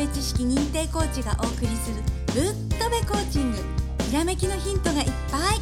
[0.00, 1.96] べ知識認定コーチがお送りする
[2.32, 3.58] ぶっとべコーチング。
[4.08, 5.60] ひらめきのヒントがいっぱい。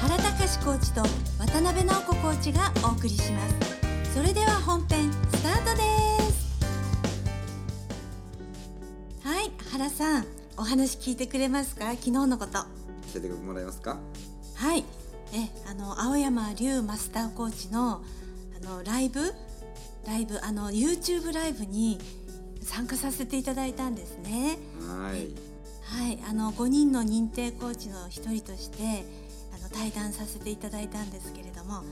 [0.00, 1.02] 原隆コーチと
[1.38, 3.54] 渡辺直子コーチがお送りします。
[4.14, 5.82] それでは本編スタートで
[6.32, 6.58] す。
[9.22, 10.26] はい原さん
[10.56, 11.88] お話聞いてくれますか？
[11.92, 12.54] 昨日のこと。
[12.54, 12.64] 教
[13.18, 13.96] えてもらえますか？
[14.56, 14.84] はい。
[15.32, 18.02] えあの青山龍マスターコーチの
[18.60, 19.32] あのライブ？
[20.04, 22.00] ライブあの YouTube ライブに
[22.64, 24.58] 参加させていただいたんですね。
[24.80, 25.52] はい。
[25.84, 29.04] はい、あの5人の認定コーチの一人として
[29.54, 31.84] あの対談させていただいたんですけれども、はい、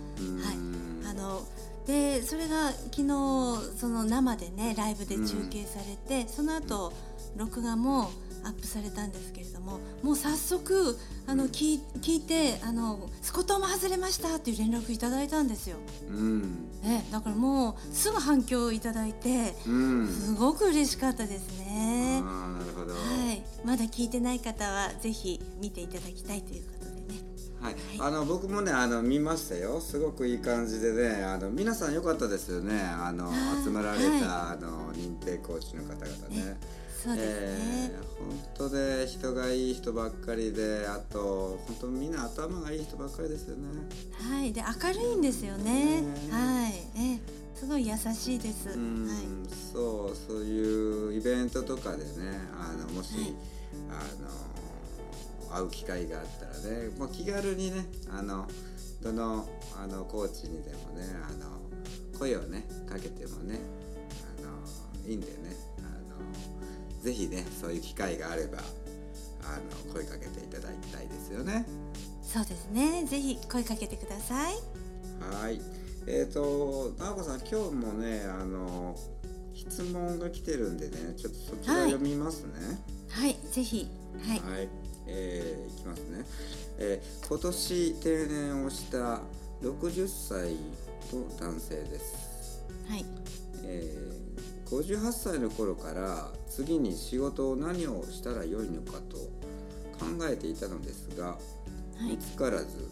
[1.07, 1.43] あの
[1.87, 6.93] でそれが昨日その生でねライブで中継されて、その後
[7.37, 8.11] 録画も
[8.45, 15.77] アップされたんですけれどももう早速あの聞聞いてあの「スコトーも外れました」っていう連絡いただいたんですよ。
[16.09, 16.43] うん。
[16.83, 22.23] ね、だからもうすぐ反響いただいて、うん、すごく嬉しかったですね。
[22.25, 26.80] あなるほど、はい、まだ聞いてない方はぜひ見ていただきたいということ。
[27.61, 29.81] はい、はい、あの僕もねあの見ましたよ。
[29.81, 32.81] すごくいい感じでねあの皆さん良かったですよね。
[32.81, 33.31] あの
[33.65, 36.59] 集まられた、はい、あの認定コーチの方々ね。
[37.03, 43.63] そうですね、えー、本当で人がいい人ばっかりであと本当みんな頭がいい人ばっかりですよね。
[44.31, 44.53] はい。
[44.53, 46.73] で明るいんですよね、はい。
[46.99, 48.79] えすごい優しいです、はい、
[49.71, 53.35] そうそういうイベントとかでねあのもし、はい、
[53.91, 54.29] あの
[55.53, 58.47] 会う機会があったらねもう気軽にねあの
[59.03, 61.61] どのあのコーチにでもねあの
[62.19, 63.61] 声をねかけてもね
[64.39, 65.71] あのいいんでね
[67.03, 68.59] ぜひねそういう機会があれば
[69.43, 71.67] あの声かけていただきたいですよね。
[72.23, 73.05] そうですね。
[73.07, 74.55] ぜひ声かけてください。
[75.43, 75.61] はい。
[76.07, 78.95] えっ、ー、と直子さん今日もねあの
[79.61, 82.53] 質問が来てるんでねちょっとそちら読みますね。
[83.11, 83.87] はい、はい、ぜひ
[84.27, 84.41] はい。
[84.41, 84.69] はい。
[85.07, 86.25] えー、いきますね。
[86.79, 89.21] えー、今年定年をした
[89.63, 90.55] 60歳
[91.15, 92.65] の男性です。
[92.89, 93.05] はい。
[93.65, 99.17] えー、58歳の頃から次に仕事を何をしたらよいのかと
[99.99, 101.37] 考えていたのですが、
[102.09, 102.89] 見つからず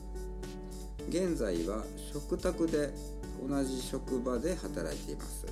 [1.09, 2.91] 現在は食卓で
[3.47, 5.47] 同じ職場で働いています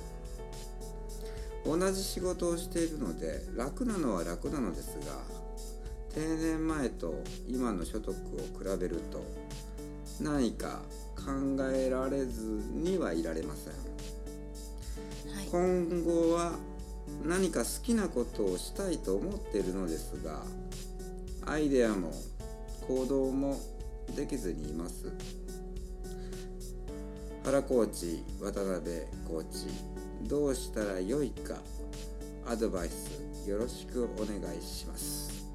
[1.67, 5.17] 同じ仕事をしているので楽なのは楽なのですが
[6.13, 9.23] 定年前と今の所得を比べると
[10.21, 10.81] 何か
[11.15, 11.31] 考
[11.71, 12.41] えられず
[12.73, 13.73] にはいられません、
[15.35, 16.53] はい、今後は
[17.23, 20.43] 何か好きなことをしたいと思っているのですが
[21.45, 22.11] アイデアも
[22.87, 23.59] 行動も
[24.15, 25.11] できずにいます。
[27.47, 28.81] 原コーチ渡辺
[29.25, 29.67] コーチ
[30.23, 31.55] どうしたらよいか
[32.47, 35.45] アドバイスよろしくお願いします。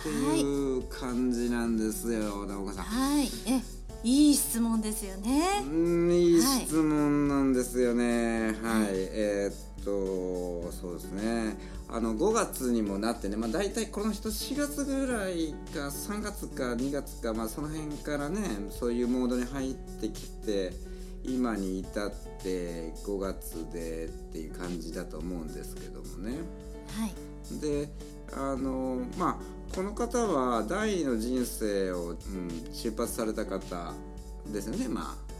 [0.00, 2.84] っていう感じなんですよ直子さん。
[2.84, 3.26] はい。
[3.46, 5.62] えいい質問ですよね。
[5.64, 6.38] うんい。
[6.38, 8.52] い質問なんですよね。
[8.62, 11.56] はい、はい、えー、っとそうですね。
[11.88, 18.40] あの5月にもなってね、まあ、大体この人4月ぐらいか3月か2月か、まあ、その辺からね
[18.70, 20.72] そういうモードに入ってきて
[21.24, 22.10] 今に至っ
[22.42, 26.38] て5月でっていう感じだと思うんですけどもね。
[26.88, 27.88] はい、で
[28.34, 32.16] あのまあこの方は第二の人生を、うん、
[32.72, 33.94] 出発された方
[34.52, 35.32] ですよねまあ。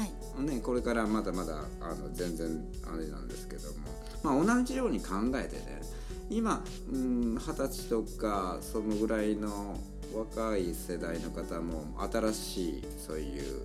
[0.00, 3.78] はいね、これからまだまだあの全然あれなんですけども、
[4.22, 5.82] まあ、同じように考えてね
[6.30, 9.76] 今二十、うん、歳とかそのぐらいの
[10.14, 13.62] 若い世代の方も新しいそういう、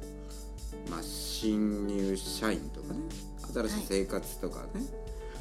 [0.89, 1.03] まあ、
[1.35, 2.99] 新入社員とかね
[3.53, 4.81] 新しい生活とかね、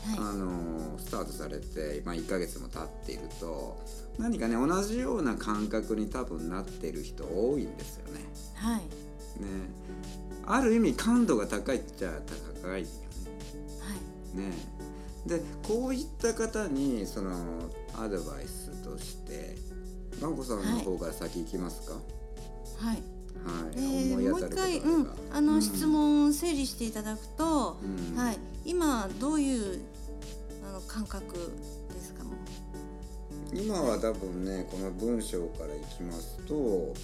[0.07, 3.77] はい、あのスタートされて、まあ、1ヶ月も経っていると
[4.19, 8.21] 何かね同じような感覚に多分なっている人多いんですよね。
[8.55, 8.87] はい、ね。
[10.47, 12.11] ある意味感度が高いっちゃ
[12.63, 12.93] 高いよね。
[13.81, 13.95] は
[14.35, 14.53] い、ね。
[15.27, 19.57] でこういった方にそのアドバイスとして
[20.21, 21.95] 真子さんの方から先行きますか？
[21.95, 23.03] はい、はい、
[23.77, 29.81] えー、もう一回、うん、あの、うん、質問を整理していただくと、うん、はい、今どういう
[30.69, 32.25] あの感覚ですか？
[33.53, 36.95] 今は多分ねこの文章からいきますと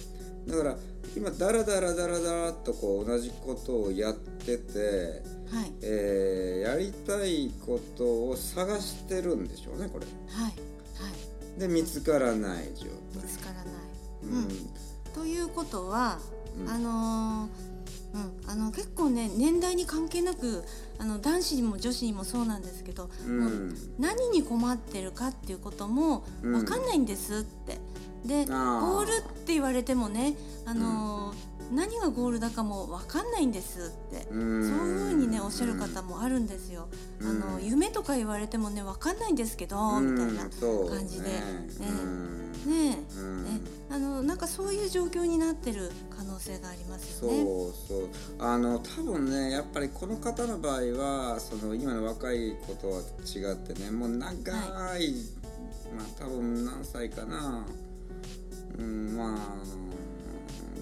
[0.47, 0.77] だから
[1.15, 5.21] 今ダラダラダラダラとこう同じことをやってて、
[5.51, 5.71] はい。
[5.81, 10.05] えー、やりたいことを探してるんでしょうねこれ。
[10.05, 10.45] はい。
[10.45, 10.51] は
[11.57, 12.91] い、で見つからない状態。
[13.15, 13.65] 見つからない。
[14.23, 14.47] うん、
[15.13, 16.19] ということは、
[16.59, 20.63] うん、あのー、うん、あの結構ね年代に関係なく
[20.99, 23.39] あの男子にも女子にもそうなんですけど、うん。
[23.39, 26.51] もう何に困ってるかっていうこともうん。
[26.51, 27.79] 分かんないんですって。
[28.25, 28.81] であー。
[28.81, 30.35] ゴールって言われてもね、
[30.65, 34.27] あのー何がゴールだかも分かんないんですって。
[34.29, 34.69] うん。
[34.69, 36.87] そういうふうにねおっしゃる方もあるんですよ。
[37.19, 37.29] うん。
[37.29, 41.29] あの夢とか言われてもね分かんないんですけど、みたいな感じで。
[41.29, 41.43] ね
[41.79, 42.51] うん。
[42.65, 42.89] ね。
[42.91, 42.97] ね。
[43.89, 47.41] あのなんかそういう状況になってる可能性がありますそよね。
[47.43, 47.45] う
[47.87, 48.07] そう。
[48.39, 54.27] あの多分ねやっぱりこの方の場合はその今の若い子とは違ってねもう長
[54.97, 55.13] い、
[55.95, 57.65] まあ多分何歳かな。
[58.79, 59.81] うんまあ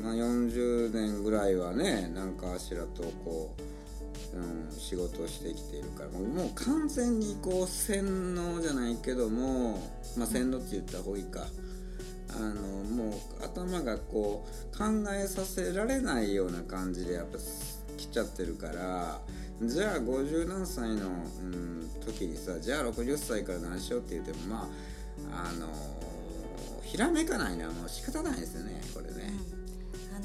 [0.01, 3.55] まあ40年ぐらいはねなんかあしらとこ
[4.33, 9.81] う、うん、仕事をしてきているからもうもう完全にこう洗脳じゃないけども
[10.17, 11.47] まあ洗脳って言った方がいいか。
[12.31, 17.39] あのもう頭がこう考えさせられないような感じでやっぱ
[17.97, 19.19] 来ちゃってるから
[19.63, 21.07] じゃあ50何歳の、
[21.43, 24.69] うん、時にさじゃあ60歳から何しようって言ってもま
[25.33, 25.67] ああの
[26.83, 29.58] ひらめかないのはもう仕方ないですよねこれね。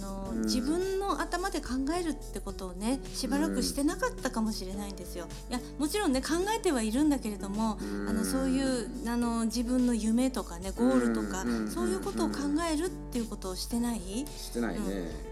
[0.05, 0.43] あのうん。
[0.45, 1.69] 自分の頭で考
[1.99, 5.27] えるってことをねしばらくしてなかったかもしれないんですよ。
[5.49, 8.09] いやもちろんね考えてはいるんだけれども、うん。
[8.09, 11.71] あのそういうあの自分の夢とかねゴールとか、うん。
[11.71, 12.37] そういうことを考
[12.71, 14.27] えるっていうことをしてない？
[14.37, 14.81] してないね。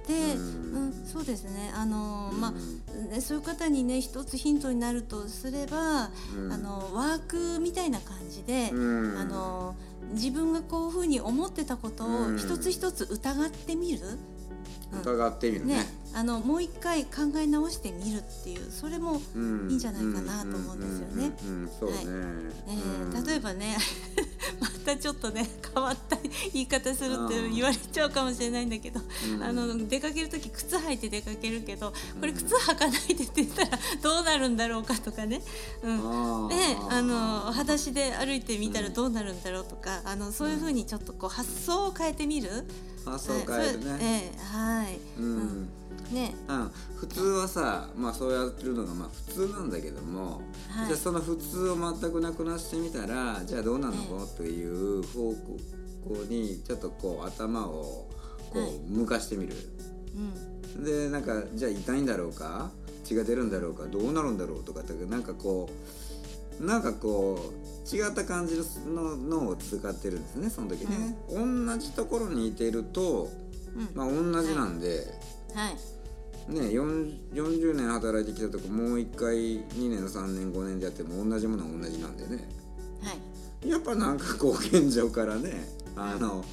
[0.08, 1.72] で、ううんんそうですね。
[1.74, 2.40] あの、うん。
[2.40, 2.52] まあ
[3.14, 6.52] ねそういう方にね一つヒントになるとすれば、うん。
[6.52, 9.18] あのワークみたいな感じで、うん。
[9.18, 9.74] あの
[10.12, 12.38] 自分がこういうふうに思ってたことをうん。
[12.38, 14.00] 一つ一つ疑ってみる？
[14.92, 15.76] うん疑ってみるね。
[15.76, 21.32] ね、あのもう一回考え直してみるっていうそれも、うんいいんじゃないかなと思うんですよね
[23.26, 23.76] 例えばね
[24.11, 24.11] ま
[24.96, 26.16] たちょっとね変わった
[26.52, 35.42] 言い方するって言われちゃうかもしれないんだけど、うんあの出かける時靴履いて出かけるけどこれ靴履かないでって言ったらどうなるんだろうかとかね。
[35.82, 36.56] うんあーで
[36.90, 42.64] あの裸足で歩いてみたらどうなるんだろうとか、あのそういうふうにちょっとこう発想を変えてみる。
[43.04, 44.00] 発想を変えるはい。
[44.00, 44.98] ええはい。
[45.18, 45.68] うん
[46.10, 46.34] ね。
[46.48, 50.86] うん、普通はさ、まあ、そうやってるのがまあ普通なんだけども、はい。
[50.88, 55.58] じゃあその普通を全くなくなしてみたらじゃあどうなの、えという方向
[56.28, 58.08] にちょっとこう頭を
[58.52, 58.68] こはい。
[58.68, 59.54] う向かしてみる、
[60.76, 60.84] うん。
[60.84, 62.70] でなんかじゃあ痛いんだろうか？
[63.04, 63.86] 血が出るんだろうか？
[63.86, 64.64] どうなるんだろう？
[64.64, 65.70] とかってなんかこ
[66.60, 68.56] うなんかこう違った感じ
[68.86, 73.30] の脳を使ってるんですねその時ね、同じところにいていると、
[73.74, 73.88] うん。
[73.94, 74.88] まあ、同じなんで。
[74.88, 75.06] はい
[76.48, 82.48] ね、40 40年働いてきたとこもう1回2年3年5年でやっても同じものは同じなんでね。
[83.02, 83.12] は
[83.64, 83.68] い。
[83.68, 85.52] やっぱなんかこう現状からね
[85.94, 86.44] あの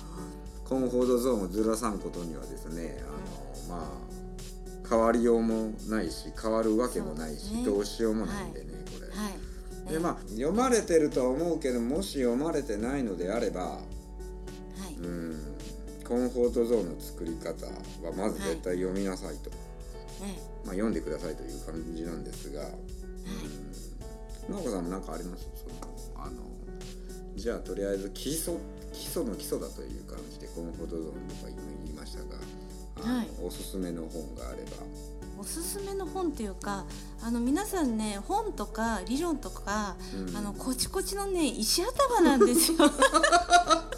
[0.64, 7.64] コンフォートゾーンをずらさんことにはですねあのまあ変わりようもないし変わるわけもないし、ね。
[7.64, 9.08] どうしようもないんでね、これ。
[9.08, 9.92] はい。
[9.92, 13.80] でまあ読まれてるとは思うけどもし読まれてないのであればは
[14.88, 14.94] い。
[15.02, 15.59] うん
[16.10, 19.52] コンフォートゾーンの作り方はまず絶対読みなさいと。
[20.26, 25.48] ねまあ、読んでくださいという感じなんですが、うん、直子さんも何かあります？
[25.56, 26.42] そのあの
[27.38, 28.56] じゃあとりあえず基礎
[28.92, 32.24] 基礎の基礎だという感じでコンフォートゾーンとか今言いました
[33.06, 33.28] が、はい。
[33.42, 34.72] おすすめの本があれば。
[35.40, 36.86] おすすめの本っていうか
[37.22, 39.96] あの皆さんね本とか理論とか、
[40.28, 40.36] うん。
[40.36, 42.78] あのコチコチのね石頭なんですよ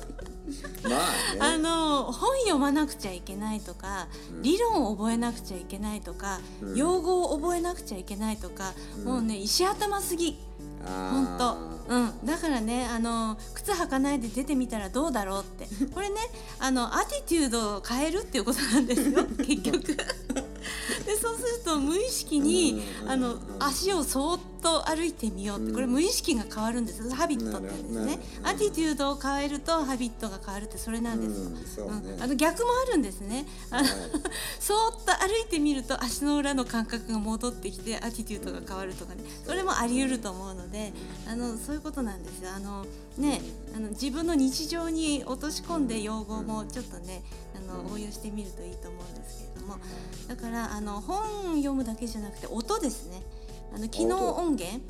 [0.84, 1.40] まあね。
[1.40, 4.42] あの本読まなくちゃいけないとか、うん。
[4.42, 6.76] 理論を覚えなくちゃいけないとか、うん。
[6.76, 9.04] 用語を覚えなくちゃいけないとか、うん。
[9.06, 10.40] もうね石頭すぎ。
[10.84, 11.44] 本当。
[11.46, 11.58] あ
[11.90, 12.26] うん。
[12.26, 15.68] だからねあの靴履かないで出てみたらどうだろうって。
[15.94, 16.16] これね
[16.60, 19.98] あのアティテュードを変えるっていうことなんですよ 結局
[21.06, 23.10] でそうすると無意識にうん。
[23.10, 25.74] あの足をそーっと歩いてみようってうん。
[25.74, 28.20] これ無意識が変わるんですハビットってですね。
[28.44, 31.34] アティテュードを変えるとハビットが変わるってそれなんで
[31.68, 31.80] す。
[31.80, 32.04] よ、うん。
[32.04, 32.24] ね、うん。
[32.24, 33.46] あの逆もあるんですね。
[33.70, 33.98] あのはい
[34.60, 39.24] そーっと歩いてみると足の裏の感覚が戻ってきてアティテュードが変わるとかね。
[39.46, 40.94] それもあり得ると思うので
[41.28, 42.52] あのそういうことなんですよ。
[42.56, 42.86] あの
[43.18, 43.42] ね
[43.76, 49.78] あの自分の日常に落とし込んで用語もちょっとねあの応用してみるといいと思うんですけれども
[50.28, 53.22] だからあの本読むだけじゃなくて音ですね。
[53.74, 54.82] あの機能音源、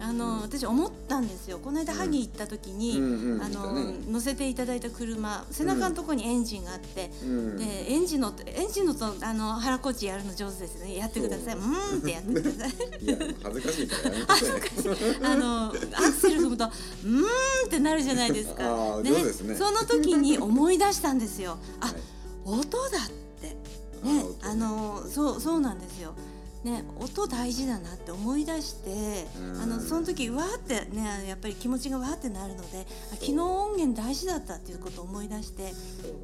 [0.00, 1.58] あの私思ったんですよ。
[1.58, 2.96] この間萩行った時に、
[3.42, 7.58] あの乗せていただいた車背中のところにエンジンがあって、うん。
[7.58, 10.96] でエンジンのエンジンのとあの腹こっちやるの上手ですね。
[10.96, 11.54] やってください。
[11.54, 11.96] そう。
[11.96, 12.70] んってやってください。
[13.42, 17.24] 恥ずかしいからやめて あのアクセル踏むとうーん
[17.66, 19.02] ってなるじゃないですか。
[19.02, 19.10] ね。
[19.54, 21.58] その時に思い出したんですよ。
[21.80, 21.94] あ、はい
[22.50, 23.48] 音だっって。
[24.06, 26.14] ねあのそうそうなんですよ。
[26.64, 29.28] ね、音大事だなって思い出して、
[29.62, 35.72] あのその時わーってねやっぱり気持ちがわーってなるので昨日音源大事だったっていうことを思い出して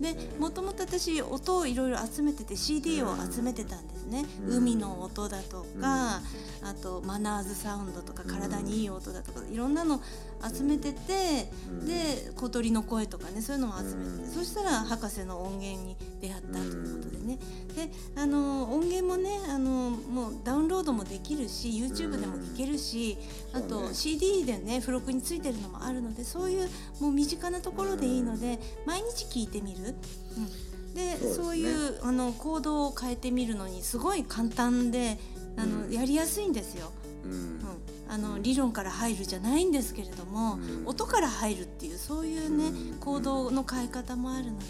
[0.01, 6.21] でもともと私音をいろいろ集めてて CD を集めてたんですね、海の音だとか、
[6.65, 10.01] あとマナーズサウンドとか体にいい音だとかいろんなの
[10.43, 11.51] 集めてて、
[11.87, 17.39] で小鳥の声とかねそういうのも集めてて、そしたら博士の音源に出会ったということでね。
[17.75, 23.19] であの音源もねあのもうダウンロードもできるし YouTube でも聴けるし、
[23.53, 26.69] あと CD でね付録についてるのもあるのでそういう
[27.01, 29.95] もう身近なところでいいので毎日聴いてみる。
[30.37, 30.75] うん。
[30.95, 35.19] でそう、ね,、いうあの行動を変えてみるのにすごい簡単で
[35.57, 36.91] あの、うん、やりやすいんですよ。
[37.25, 37.61] うん、うん、
[38.09, 44.69] あの理論から入るじゃないんですけれども、うん、音から入るっていうそういうね、行動の変え方もあるので、は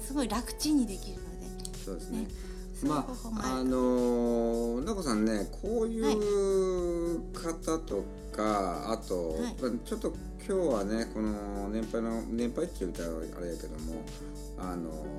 [0.00, 1.76] い、すごい楽ちんにできるので。
[1.84, 2.26] そうですね。
[2.84, 2.90] ね。
[2.90, 3.06] ま
[3.42, 10.12] ああのなこさんねこういう方とか、はい、あと、はい、ちょっと
[10.46, 13.08] 今日はねこの年配の年配っていう歌は
[13.38, 14.02] あれやけども
[14.58, 15.18] あの、うん、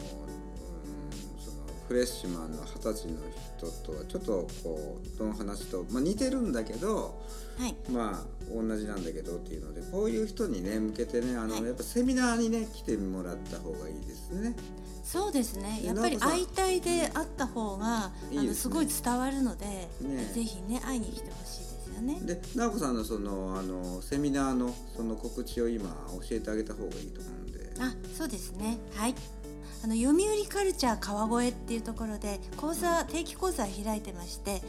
[1.39, 1.60] その
[1.91, 3.17] フレッシュマンの二十歳の
[3.57, 7.21] 人とはちょっとこうの話と、まあ、似てるんだけど、
[7.59, 14.55] はい、まあ同じなんだけどっていうのでこういう人にね向けてねあの、やっぱセミナーにね来てもらった方がいいですね。
[15.03, 15.81] そうですね。
[15.83, 22.21] やっぱり相対であった方が、うん、あのすごい伝わるので、ね、ぜひね会いに来てほしいですよね。
[22.21, 25.89] で直子さんのそのあのセミナーのその告知を今
[26.21, 27.69] 教えてあげた方がいいと思うんで。
[27.81, 28.77] あそうですね。
[28.95, 29.15] はい
[29.83, 34.61] あの読売カルチャー川越っていうところで講座定期講座を開いてまして、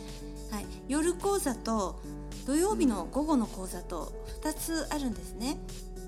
[0.50, 2.00] はい、夜講座と
[2.46, 5.58] 土曜日の午後の講座と2つあるんですね。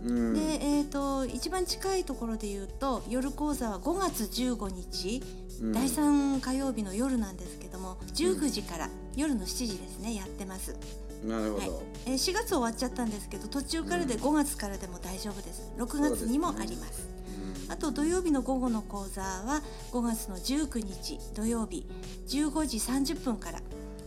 [0.05, 5.23] で、えーと、一番近いところで言うと夜講座は5月15日、
[5.63, 10.77] うん、第3火曜日の夜なんですけども19時から夜の7時ですねやってます。
[11.25, 11.71] なるほど、はい
[12.07, 15.73] えー、4月終わっちゃったんですけど途中からで5月からでも大丈夫です。
[15.79, 17.14] 6月にもあります。
[17.69, 21.87] あと土曜日の午後の講座は5月の19日土曜日
[22.29, 23.61] 15時30分から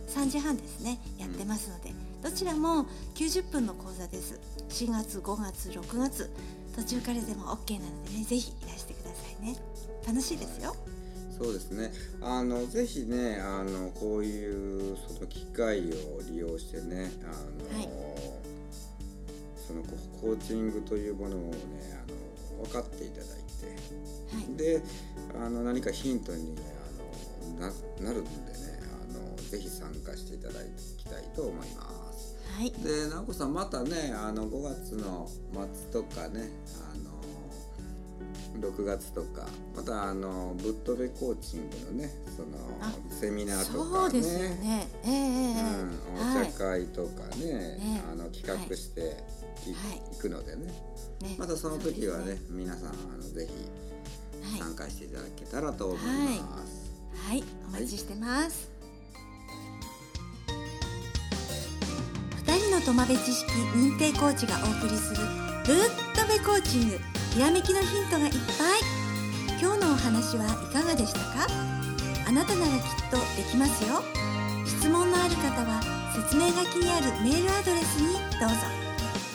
[0.08, 4.40] 3時半ですねやってますので、どちらも90分の講座です。
[4.68, 6.30] 4月5月6月
[6.74, 9.56] 途中からでも OK なのでねぜひいらしてくださいね。
[10.06, 10.74] 楽しいですよ。
[11.38, 11.92] そうですね。
[12.20, 17.26] あのぜひねあのこういうその機会を利用してねあ
[17.74, 17.88] の、はい、
[19.66, 19.82] その
[20.20, 21.56] コーチングというものをね
[21.94, 23.72] あの分かっていただいて、は
[24.54, 24.82] い、で
[25.34, 26.54] あの何かヒントに
[27.58, 30.54] あのななるんでねあのぜひ参加していただ
[30.96, 32.36] きたいと思います。
[32.56, 35.28] はい、で直子さんまたねあの5月の
[35.90, 36.50] 末とかね
[38.60, 39.46] 6月とか
[39.76, 42.58] またあのぶっ飛べコーチングのねその
[43.10, 44.20] セミナーとかね。
[44.20, 49.14] ね、えーうん、お茶会とかね、はい、あの企画してい、は
[50.14, 50.66] い、くのでね、
[51.22, 56.92] ね、またその時はね、ね、皆さんあのぜひ参加していただけたらと思います。
[57.28, 58.78] はい、はい、お待ちしてます。
[62.78, 65.22] の友部知識認定コーチがお送りする
[65.66, 65.76] ぶっ
[66.14, 68.80] とべコーチングひらめきのヒントがいっぱい。
[69.62, 71.46] 今日のお話はいかがでしたか？
[72.26, 74.02] あなたならきっとできますよ。
[74.66, 75.80] 質問のある方は
[76.16, 78.56] 説明書きにあるメールアドレスにどうぞ。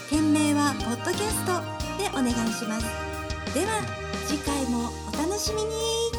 [0.10, 1.62] 件名はポッドキャスト
[1.98, 2.86] でお願いします。
[3.54, 3.82] では
[4.28, 6.13] 次回もお楽しみに。